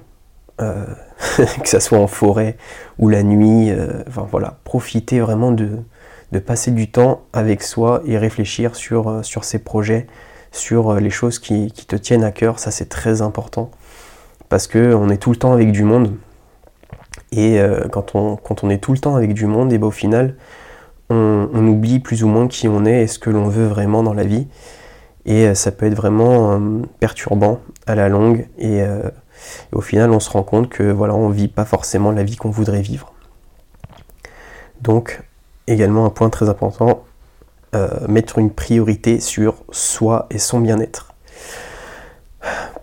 que 0.59 1.69
ça 1.69 1.79
soit 1.79 1.97
en 1.97 2.07
forêt 2.07 2.57
ou 2.99 3.09
la 3.09 3.23
nuit, 3.23 3.71
enfin 4.07 4.27
voilà, 4.29 4.59
profiter 4.63 5.19
vraiment 5.19 5.51
de, 5.51 5.79
de 6.33 6.39
passer 6.39 6.71
du 6.71 6.89
temps 6.89 7.21
avec 7.31 7.63
soi 7.63 8.01
et 8.05 8.17
réfléchir 8.17 8.75
sur, 8.75 9.07
euh, 9.07 9.23
sur 9.23 9.45
ses 9.45 9.59
projets, 9.59 10.07
sur 10.53 10.91
euh, 10.91 10.99
les 11.01 11.09
choses 11.09 11.39
qui, 11.39 11.71
te 11.71 11.97
tiennent 11.97 12.23
à 12.23 12.31
cœur. 12.31 12.59
Ça, 12.59 12.71
c'est 12.71 12.87
très 12.87 13.21
important 13.21 13.69
parce 14.47 14.67
qu'on 14.67 15.09
est 15.09 15.17
tout 15.17 15.31
le 15.31 15.35
temps 15.35 15.51
avec 15.51 15.71
du 15.73 15.83
monde. 15.83 16.15
Et 17.33 17.59
euh, 17.59 17.87
quand, 17.89 18.15
on, 18.15 18.69
est 18.69 18.77
tout 18.77 18.93
le 18.93 18.99
temps 18.99 19.15
avec 19.15 19.33
du 19.33 19.47
monde, 19.47 19.73
et 19.73 19.77
ben, 19.77 19.87
au 19.87 19.91
final, 19.91 20.35
on, 21.09 21.67
oublie 21.67 21.99
plus 21.99 22.23
ou 22.23 22.27
moins 22.27 22.47
qui 22.47 22.67
on 22.67 22.85
est 22.85 23.03
et 23.03 23.07
ce 23.07 23.19
que 23.19 23.29
l'on 23.29 23.49
veut 23.49 23.67
vraiment 23.67 24.03
dans 24.03 24.13
la 24.13 24.23
vie. 24.23 24.47
Et 25.25 25.53
ça 25.55 25.71
peut 25.71 25.85
être 25.85 25.95
vraiment 25.95 26.59
perturbant 26.99 27.59
à 27.87 27.95
la 27.95 28.09
longue. 28.09 28.47
Et, 28.57 28.79
et, 28.79 28.87
au 29.71 29.81
final, 29.81 30.11
on 30.11 30.19
se 30.19 30.29
rend 30.29 30.43
compte 30.43 30.69
que 30.69 30.83
voilà, 30.83 31.15
on 31.15 31.29
vit 31.29 31.47
pas 31.47 31.65
forcément 31.65 32.11
la 32.11 32.23
vie 32.23 32.35
qu'on 32.35 32.49
voudrait 32.49 32.81
vivre. 32.81 33.13
Donc, 34.81 35.21
également 35.67 36.05
un 36.05 36.09
point 36.09 36.29
très 36.29 36.49
important, 36.49 37.03
euh, 37.75 38.07
mettre 38.07 38.39
une 38.39 38.51
priorité 38.51 39.19
sur 39.19 39.63
soi 39.71 40.27
et 40.29 40.37
son 40.37 40.59
bien-être. 40.59 41.13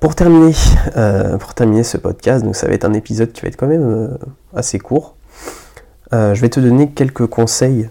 Pour 0.01 0.15
terminer, 0.15 0.55
euh, 0.97 1.37
pour 1.37 1.55
terminer 1.55 1.83
ce 1.83 1.97
podcast, 1.97 2.45
donc 2.45 2.57
ça 2.57 2.67
va 2.67 2.73
être 2.73 2.85
un 2.85 2.95
épisode 2.95 3.33
qui 3.33 3.43
va 3.43 3.49
être 3.49 3.57
quand 3.57 3.67
même 3.67 3.83
euh, 3.83 4.09
assez 4.55 4.79
court. 4.79 5.17
je 6.13 6.41
vais 6.41 6.49
te 6.49 6.61
donner 6.61 6.91
quelques 6.91 7.27
conseils 7.27 7.89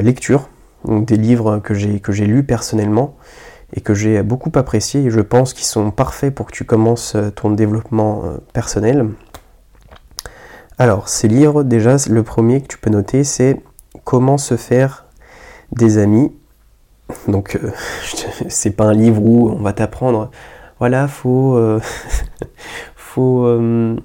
lecture, 0.00 0.48
donc 0.84 1.06
des 1.06 1.16
livres 1.16 1.58
que 1.58 1.74
j'ai 1.74 2.00
que 2.00 2.10
j'ai 2.10 2.26
lus 2.26 2.42
personnellement 2.42 3.16
et 3.72 3.80
que 3.80 3.94
j'ai 3.94 4.20
beaucoup 4.24 4.50
appréciés 4.56 5.02
et 5.04 5.10
je 5.10 5.20
pense 5.20 5.54
qu'ils 5.54 5.66
sont 5.66 5.92
parfaits 5.92 6.34
pour 6.34 6.46
que 6.46 6.52
tu 6.52 6.64
commences 6.64 7.16
ton 7.36 7.52
développement 7.52 8.24
personnel. 8.52 9.06
Alors, 10.76 11.08
ces 11.08 11.28
livres, 11.28 11.62
déjà, 11.62 11.96
le 12.08 12.22
premier 12.24 12.62
que 12.62 12.66
tu 12.66 12.78
peux 12.78 12.90
noter, 12.90 13.22
c'est 13.22 13.62
Comment 14.04 14.38
se 14.38 14.56
faire 14.56 15.04
des 15.72 15.98
amis. 15.98 16.32
Donc, 17.28 17.56
euh, 17.56 17.70
c'est 18.48 18.76
pas 18.76 18.84
un 18.84 18.94
livre 18.94 19.22
où 19.22 19.50
on 19.50 19.62
va 19.62 19.72
t'apprendre, 19.72 20.30
voilà, 20.78 21.08
faut, 21.08 21.56
euh, 21.56 21.80
faut, 22.96 23.44
euh, 23.44 23.96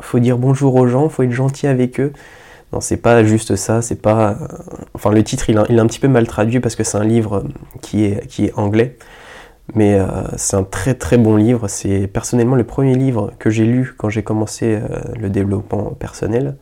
faut 0.00 0.18
dire 0.18 0.38
bonjour 0.38 0.74
aux 0.76 0.86
gens, 0.86 1.08
faut 1.08 1.22
être 1.22 1.32
gentil 1.32 1.66
avec 1.66 2.00
eux. 2.00 2.12
Non, 2.72 2.80
c'est 2.80 2.98
pas 2.98 3.24
juste 3.24 3.56
ça, 3.56 3.80
c'est 3.80 4.00
pas. 4.02 4.36
Enfin, 4.92 5.10
le 5.10 5.24
titre, 5.24 5.48
il, 5.48 5.56
est 5.56 5.80
un 5.80 5.86
petit 5.86 6.00
peu 6.00 6.08
mal 6.08 6.26
traduit 6.26 6.60
parce 6.60 6.76
que 6.76 6.84
c'est 6.84 6.98
un 6.98 7.04
livre 7.04 7.44
qui 7.80 8.04
est, 8.04 8.26
qui 8.26 8.44
est 8.46 8.52
anglais. 8.58 8.98
Mais 9.74 9.98
c'est 10.36 10.56
un 10.56 10.64
très 10.64 10.92
très 10.92 11.16
bon 11.16 11.36
livre. 11.36 11.66
C'est 11.68 12.06
personnellement 12.06 12.56
le 12.56 12.64
premier 12.64 12.94
livre 12.94 13.32
que 13.38 13.48
j'ai 13.48 13.64
lu 13.64 13.94
quand 13.96 14.10
j'ai 14.10 14.22
commencé 14.22 14.80
le 15.18 15.30
développement 15.30 15.94
personnel. 15.98 16.56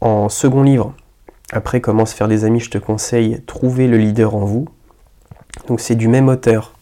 En 0.00 0.28
second 0.30 0.62
livre, 0.62 0.94
après 1.52 1.80
Comment 1.80 2.06
se 2.06 2.14
faire 2.14 2.28
des 2.28 2.44
amis, 2.44 2.60
je 2.60 2.70
te 2.70 2.78
conseille 2.78 3.42
Trouver 3.46 3.86
le 3.86 3.98
leader 3.98 4.34
en 4.34 4.44
vous. 4.44 4.66
Donc 5.68 5.80
c'est 5.80 5.94
du 5.94 6.08
même 6.08 6.28
auteur, 6.28 6.72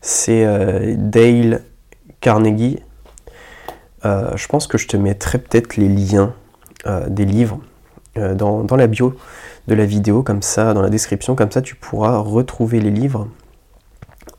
c'est 0.00 0.44
euh, 0.44 0.94
Dale 0.98 1.62
Carnegie. 2.20 2.80
Euh, 4.04 4.36
je 4.36 4.46
pense 4.48 4.66
que 4.66 4.78
je 4.78 4.88
te 4.88 4.96
mettrai 4.96 5.38
peut-être 5.38 5.76
les 5.76 5.88
liens 5.88 6.34
euh, 6.86 7.08
des 7.08 7.24
livres 7.24 7.60
dans, 8.16 8.64
dans, 8.64 8.76
la 8.76 8.86
bio 8.86 9.14
de 9.68 9.74
la 9.74 9.84
vidéo, 9.84 10.22
comme 10.22 10.40
ça, 10.40 10.72
dans 10.72 10.80
la 10.80 10.88
description, 10.88 11.34
comme 11.34 11.50
ça 11.50 11.60
tu 11.60 11.74
pourras 11.74 12.16
retrouver 12.16 12.80
les 12.80 12.90
livres. 12.90 13.28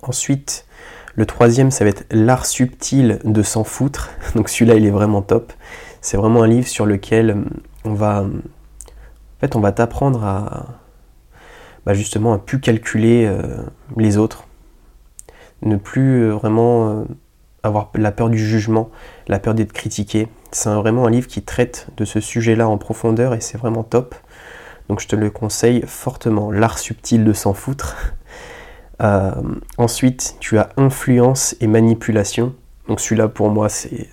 Ensuite, 0.02 0.66
le 1.14 1.28
troisième, 1.28 1.70
ça 1.70 1.84
va 1.84 1.92
être 1.92 2.06
L'art 2.10 2.48
subtil 2.48 3.20
de 3.24 3.44
s'en 3.44 3.64
foutre. 3.64 4.10
Donc 4.36 4.50
celui-là, 4.50 4.76
il 4.76 4.86
est 4.86 4.92
vraiment 4.92 5.22
top. 5.22 5.54
C'est 6.02 6.18
vraiment 6.18 6.42
un 6.42 6.48
livre 6.48 6.68
sur 6.68 6.88
lequel 6.88 7.44
on 7.86 7.94
va, 7.94 8.26
en 9.38 9.40
fait, 9.40 9.56
on 9.56 9.60
va 9.60 9.72
t'apprendre 9.72 10.24
à, 10.24 10.66
bah, 11.86 11.94
justement, 11.94 12.34
à 12.34 12.40
plus 12.40 12.60
calculer 12.60 13.26
euh, 13.28 13.58
les 13.96 14.18
autres, 14.18 14.48
ne 15.62 15.76
plus 15.76 16.24
euh, 16.24 16.32
vraiment 16.32 16.90
euh, 16.90 17.04
avoir 17.62 17.92
la 17.94 18.12
peur 18.12 18.30
du 18.32 18.40
jugement, 18.40 18.90
la 19.28 19.38
peur 19.38 19.54
d'être 19.54 19.74
critiqué. 19.74 20.28
C'est 20.52 20.74
vraiment 20.74 21.06
un 21.06 21.12
livre 21.12 21.28
qui 21.28 21.44
traite 21.44 21.88
de 21.98 22.04
ce 22.04 22.20
sujet-là 22.20 22.68
en 22.68 22.80
profondeur 22.80 23.36
et 23.36 23.40
c'est 23.40 23.60
vraiment 23.60 23.84
top. 23.84 24.16
Donc 24.90 25.02
je 25.02 25.08
te 25.08 25.16
le 25.16 25.30
conseille 25.30 25.84
fortement. 25.86 26.52
L'art 26.52 26.80
subtil 26.80 27.24
de 27.24 27.34
s'en 27.34 27.54
foutre. 27.54 27.96
ensuite, 29.78 30.38
tu 30.40 30.58
as 30.58 30.70
influence 30.78 31.56
et 31.62 31.68
manipulation. 31.68 32.56
Donc 32.88 33.00
celui-là 33.00 33.28
pour 33.28 33.52
moi 33.52 33.70
c'est 33.70 34.08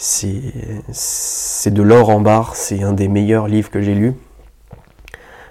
c'est 0.00 1.72
de 1.72 1.82
l'or 1.82 2.10
en 2.10 2.20
barre, 2.20 2.54
c'est 2.54 2.84
un 2.84 2.92
des 2.92 3.08
meilleurs 3.08 3.48
livres 3.48 3.68
que 3.68 3.80
j'ai 3.80 3.96
lus, 3.96 4.14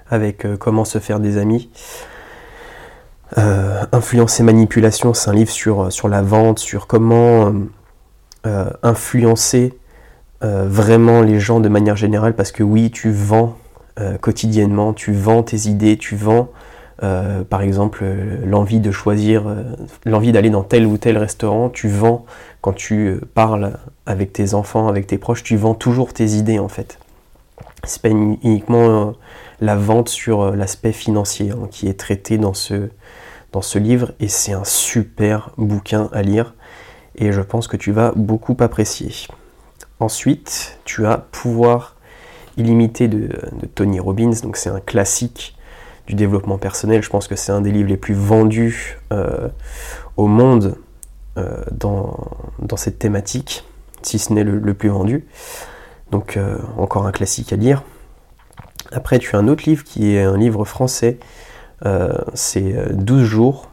avec 0.09 0.45
euh, 0.45 0.55
Comment 0.55 0.85
se 0.85 0.99
faire 0.99 1.19
des 1.19 1.37
amis. 1.37 1.69
Euh, 3.37 3.83
Influence 3.91 4.39
et 4.39 4.43
manipulation, 4.43 5.13
c'est 5.13 5.29
un 5.29 5.33
livre 5.33 5.51
sur, 5.51 5.91
sur 5.91 6.07
la 6.07 6.21
vente, 6.21 6.59
sur 6.59 6.87
comment 6.87 7.53
euh, 8.45 8.69
influencer 8.83 9.77
vraiment 10.41 11.23
les 11.23 11.39
gens 11.39 11.59
de 11.59 11.67
manière 11.67 11.95
générale, 11.95 12.35
parce 12.35 12.51
que 12.51 12.61
oui, 12.61 12.91
tu 12.91 13.11
vends 13.11 13.57
quotidiennement, 14.21 14.93
tu 14.93 15.11
vends 15.11 15.41
tes 15.41 15.67
idées, 15.67 15.97
tu 15.97 16.15
vends 16.15 16.49
par 16.99 17.61
exemple 17.61 18.05
l'envie 18.43 18.79
de 18.79 18.91
choisir, 18.91 19.43
l'envie 20.05 20.31
d'aller 20.31 20.49
dans 20.49 20.63
tel 20.63 20.85
ou 20.85 20.97
tel 20.97 21.17
restaurant, 21.17 21.69
tu 21.69 21.87
vends 21.87 22.25
quand 22.61 22.73
tu 22.73 23.19
parles 23.33 23.77
avec 24.05 24.33
tes 24.33 24.53
enfants, 24.53 24.87
avec 24.87 25.07
tes 25.07 25.17
proches, 25.17 25.43
tu 25.43 25.55
vends 25.57 25.75
toujours 25.75 26.13
tes 26.13 26.31
idées 26.31 26.59
en 26.59 26.69
fait. 26.69 26.99
C'est 27.83 28.01
pas 28.01 28.09
uniquement 28.09 28.89
euh, 28.89 29.11
la 29.61 29.75
vente 29.75 30.09
sur 30.09 30.41
euh, 30.41 30.55
l'aspect 30.55 30.91
financier 30.91 31.51
hein, 31.51 31.67
qui 31.69 31.87
est 31.87 31.99
traité 31.99 32.37
dans 32.37 32.53
ce, 32.53 32.89
dans 33.51 33.61
ce 33.61 33.79
livre 33.79 34.13
et 34.19 34.27
c'est 34.27 34.53
un 34.53 34.63
super 34.63 35.51
bouquin 35.57 36.09
à 36.11 36.21
lire 36.21 36.55
et 37.15 37.31
je 37.31 37.41
pense 37.41 37.67
que 37.67 37.77
tu 37.77 37.91
vas 37.91 38.11
beaucoup 38.15 38.57
apprécier. 38.59 39.11
Ensuite, 39.99 40.79
tu 40.85 41.05
as 41.05 41.17
Pouvoir 41.17 41.95
illimité 42.57 43.07
de, 43.07 43.29
Tony 43.75 43.99
Robbins, 43.99 44.31
donc 44.41 44.57
c'est 44.57 44.69
un 44.69 44.79
classique 44.79 45.55
du 46.07 46.15
développement 46.15 46.57
personnel. 46.57 47.03
Je 47.03 47.09
pense 47.09 47.27
que 47.27 47.35
c'est 47.35 47.51
un 47.51 47.61
des 47.61 47.71
livres 47.71 47.89
les 47.89 47.97
plus 47.97 48.15
vendus 48.15 48.97
euh, 49.13 49.49
au 50.15 50.27
monde 50.27 50.77
dans, 51.71 52.17
dans 52.57 52.77
cette 52.77 52.97
thématique 52.97 53.63
si 54.01 54.19
ce 54.19 54.33
n'est 54.33 54.43
le, 54.43 54.73
plus 54.73 54.89
vendu. 54.89 55.25
Donc 56.11 56.37
euh, 56.37 56.57
encore 56.77 57.05
un 57.05 57.11
classique 57.11 57.51
à 57.53 57.55
lire. 57.55 57.83
Après, 58.91 59.19
tu 59.19 59.35
as 59.35 59.39
un 59.39 59.47
autre 59.47 59.63
livre 59.67 59.83
qui 59.83 60.15
est 60.15 60.23
un 60.23 60.37
livre 60.37 60.63
français. 60.65 61.19
Euh, 61.85 62.17
c'est 62.33 62.93
12 62.93 63.21
euh, 63.21 63.25
jours 63.25 63.69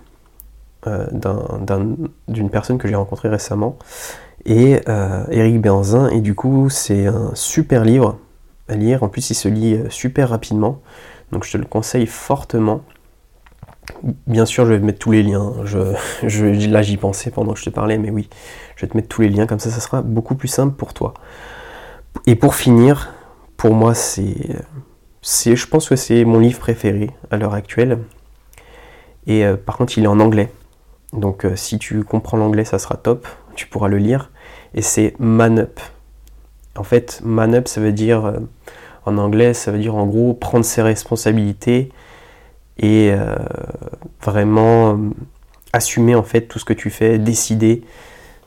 d'une 2.29 2.51
personne 2.51 2.77
que 2.77 2.89
j'ai 2.89 2.95
rencontrée 2.95 3.29
récemment. 3.29 3.79
Et 4.45 4.81
Eric 5.31 5.63
Benzin. 5.63 6.11
Et 6.11 6.21
du 6.21 6.35
coup, 6.35 6.69
c'est 6.69 7.07
un 7.07 7.31
super 7.35 7.85
livre 7.85 8.19
à 8.69 8.75
lire. 8.75 9.03
En 9.03 9.09
plus, 9.09 9.31
il 9.31 9.35
se 9.35 9.49
lit 9.49 9.81
super 9.89 10.29
rapidement. 10.29 10.83
Donc 11.33 11.45
je 11.45 11.53
te 11.53 11.59
le 11.59 11.65
conseille 11.65 12.07
fortement. 12.07 12.83
Bien 14.27 14.47
sûr, 14.47 14.65
je 14.65 14.73
vais 14.73 14.79
mettre 14.79 14.99
tous 14.99 15.13
les 15.13 15.23
liens. 15.23 15.53
Je, 15.65 16.71
là, 16.71 16.83
j'y 16.83 16.97
pensais 16.97 17.31
pendant 17.31 17.53
que 17.53 17.59
je 17.59 17.65
te 17.65 17.71
parlais, 17.71 17.99
mais 17.99 18.11
oui, 18.11 18.29
je 18.77 18.87
vais 18.87 18.91
te 18.91 18.97
mettre 18.97 19.09
tous 19.09 19.23
les 19.23 19.29
liens, 19.29 19.47
comme 19.47 19.59
ça, 19.59 19.71
ça 19.71 19.81
sera 19.81 20.03
beaucoup 20.03 20.35
plus 20.35 20.49
simple 20.49 20.75
pour 20.75 20.95
toi. 20.95 21.15
Et 22.27 22.35
pour 22.35 22.55
finir, 22.55 23.13
pour 23.57 23.75
moi, 23.75 23.95
c'est, 23.95 24.57
c'est 25.21 25.57
je 25.57 25.67
pense 25.67 25.89
que 25.89 25.97
c'est 25.97 26.25
mon 26.25 26.39
livre 26.39 26.59
préféré 26.59 27.11
à 27.31 27.37
l'heure 27.37 27.55
actuelle. 27.55 27.99
Et 29.27 29.45
euh, 29.45 29.57
par 29.57 29.77
contre, 29.77 29.99
il 29.99 30.05
est 30.05 30.09
en 30.09 30.21
anglais. 30.21 30.51
Donc, 31.13 31.45
euh, 31.45 31.57
si 31.57 31.79
tu 31.79 32.05
comprends 32.05 32.37
l'anglais, 32.37 32.65
ça 32.65 32.79
sera 32.79 32.97
top. 32.97 33.27
Tu 33.55 33.67
pourras 33.67 33.89
le 33.89 33.99
lire. 33.99 34.31
Et 34.75 34.83
c'est 34.83 35.15
Man 35.19 35.59
Up. 35.59 35.81
En 36.77 36.83
fait, 36.83 37.21
Man 37.25 37.55
Up, 37.55 37.69
ça 37.69 37.81
veut 37.81 37.93
dire, 37.93 38.25
euh, 38.27 38.39
en 39.07 39.19
anglais, 39.19 39.55
ça 39.55 39.71
veut 39.71 39.79
dire 39.79 39.95
en 39.95 40.07
gros 40.07 40.35
prendre 40.35 40.65
ses 40.65 40.83
responsabilités 40.83 41.91
et 42.79 43.13
euh, 43.13 43.37
vraiment 44.23 44.91
euh, 44.91 44.97
assumer 45.73 46.15
en 46.15 46.23
fait 46.23 46.43
tout 46.43 46.59
ce 46.59 46.65
que 46.65 46.73
tu 46.73 46.91
fais, 46.91 47.19
décider. 47.19 47.83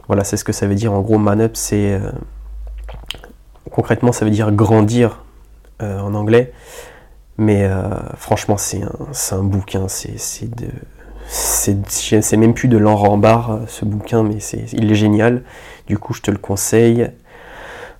Voilà, 0.07 0.23
c'est 0.23 0.37
ce 0.37 0.43
que 0.43 0.53
ça 0.53 0.67
veut 0.67 0.75
dire 0.75 0.93
en 0.93 1.01
gros 1.01 1.17
man 1.17 1.41
up, 1.41 1.51
c'est 1.55 1.93
euh, 1.93 2.11
concrètement 3.71 4.11
ça 4.11 4.25
veut 4.25 4.31
dire 4.31 4.51
grandir 4.51 5.23
en 5.79 6.15
anglais. 6.15 6.53
Mais 7.39 7.69
franchement, 8.15 8.57
c'est 8.57 8.81
un, 8.81 9.37
un, 9.37 9.43
bouquin, 9.43 9.87
c'est 9.87 10.17
même 12.35 12.55
plus 12.55 12.67
de 12.67 12.77
l'enrembar 12.77 13.59
ce 13.67 13.85
bouquin, 13.85 14.23
mais 14.23 14.39
c'est 14.39 14.65
il 14.73 14.91
est 14.91 14.95
génial. 14.95 15.43
Du 15.85 15.99
coup, 15.99 16.15
je 16.15 16.23
te 16.23 16.31
le 16.31 16.39
conseille 16.39 17.11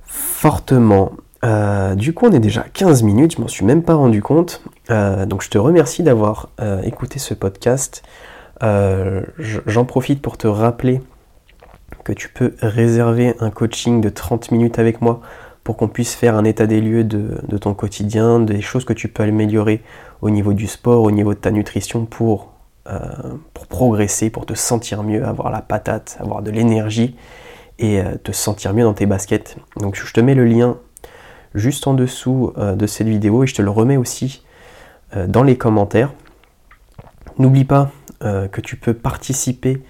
fortement. 0.08 1.12
Euh, 1.48 1.96
du 1.96 2.14
coup, 2.14 2.28
on 2.28 2.32
est 2.32 2.40
déjà 2.40 2.62
à 2.62 2.70
15 2.70 3.04
minutes, 3.04 3.36
je 3.38 3.42
m'en 3.42 3.48
suis 3.48 3.66
même 3.66 3.82
pas 3.82 3.94
rendu 3.94 4.22
compte. 4.22 4.62
Euh, 4.92 5.26
donc, 5.26 5.42
je 5.42 5.50
te 5.50 5.58
remercie 5.58 6.04
d'avoir 6.04 6.50
euh, 6.60 6.82
écouté 6.82 7.20
ce 7.20 7.34
podcast. 7.34 8.04
J'en 8.60 9.86
profite 9.86 10.22
pour 10.22 10.38
te 10.38 10.48
rappeler 10.48 11.02
que 12.04 12.12
tu 12.12 12.30
peux 12.30 12.56
réserver 12.62 13.36
un 13.40 13.52
coaching 13.52 14.02
de 14.02 14.10
30 14.10 14.52
minutes 14.52 14.80
avec 14.80 15.02
moi 15.02 15.22
pour 15.64 15.78
qu'on 15.78 15.88
puisse 15.88 16.16
faire 16.16 16.36
un 16.36 16.44
état 16.44 16.66
des 16.66 16.82
lieux 16.82 17.04
de, 17.04 17.58
ton 17.58 17.74
quotidien, 17.74 18.40
des 18.40 18.62
choses 18.62 18.84
que 18.84 18.94
tu 18.94 19.10
peux 19.10 19.24
améliorer 19.24 19.84
au 20.22 20.32
niveau 20.32 20.54
du 20.54 20.66
sport, 20.66 21.04
au 21.04 21.12
niveau 21.12 21.36
de 21.36 21.40
ta 21.40 21.52
nutrition 21.52 22.06
pour 22.06 22.54
progresser, 23.70 24.32
pour 24.32 24.48
te 24.48 24.56
sentir 24.56 25.04
mieux, 25.04 25.24
avoir 25.24 25.52
la 25.52 25.62
patate, 25.62 26.18
avoir 26.20 26.42
de 26.42 26.50
l'énergie 26.50 27.16
et 27.78 28.02
te 28.24 28.32
sentir 28.32 28.74
mieux 28.74 28.84
dans 28.84 28.96
tes 28.96 29.06
baskets. 29.06 29.58
Donc 29.80 29.96
je 29.96 30.12
te 30.12 30.20
mets 30.20 30.36
le 30.36 30.46
lien 30.46 30.78
juste 31.58 31.88
en 31.88 31.94
dessous 31.94 32.54
euh, 32.58 32.76
de 32.76 32.88
cette 32.88 33.08
vidéo 33.08 33.44
et 33.44 33.48
je 33.48 33.56
te 33.56 33.62
le 33.62 33.70
remets 33.70 33.98
aussi 33.98 34.44
euh, 35.16 35.28
dans 35.28 35.44
les 35.44 35.58
commentaires. 35.58 36.14
N'oublie 37.38 37.66
pas 37.66 37.92
euh, 38.24 38.48
que 38.48 38.62
tu 38.62 38.76
peux 38.76 38.94
participer 38.94 39.82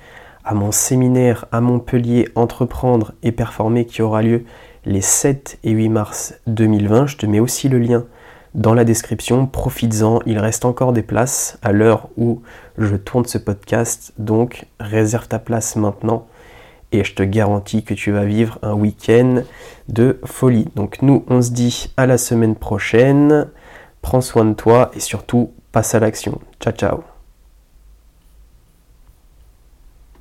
à 0.44 0.54
mon 0.54 0.72
séminaire 0.72 1.46
à 1.52 1.62
Montpellier 1.62 2.30
Entreprendre 2.36 3.14
et 3.24 3.32
Performer 3.32 3.86
qui 3.86 4.02
aura 4.02 4.22
lieu 4.22 4.46
les 4.86 5.02
7 5.02 5.60
et 5.64 5.72
8 5.72 5.90
mars 5.90 6.36
2020. 6.48 7.08
Je 7.08 7.18
te 7.18 7.26
mets 7.26 7.40
aussi 7.40 7.68
le 7.70 7.80
lien 7.80 8.06
dans 8.56 8.74
la 8.74 8.86
description. 8.86 9.46
Profites-en, 9.46 10.20
il 10.26 10.40
reste 10.40 10.66
encore 10.66 10.94
des 10.94 11.04
places 11.04 11.58
à 11.62 11.72
l'heure 11.72 12.10
où 12.18 12.42
je 12.78 12.96
tourne 12.96 13.26
ce 13.26 13.38
podcast. 13.38 14.14
Donc 14.18 14.66
réserve 14.80 15.28
ta 15.28 15.40
place 15.40 15.76
maintenant 15.76 16.28
et 16.92 17.04
je 17.04 17.14
te 17.14 17.24
garantis 17.24 17.84
que 17.84 17.94
tu 17.94 18.12
vas 18.12 18.26
vivre 18.26 18.60
un 18.62 18.74
week-end 18.74 19.44
de 19.90 20.20
folie. 20.26 20.68
Donc 20.76 21.02
nous, 21.02 21.26
on 21.28 21.42
se 21.42 21.52
dit 21.52 21.92
à 21.98 22.06
la 22.06 22.18
semaine 22.18 22.56
prochaine. 22.56 23.50
Prends 24.02 24.22
soin 24.22 24.46
de 24.46 24.54
toi 24.54 24.92
et 24.96 25.00
surtout, 25.00 25.52
passe 25.72 25.96
à 25.96 26.00
l'action. 26.00 26.40
Ciao, 26.60 26.74
ciao. 26.74 27.17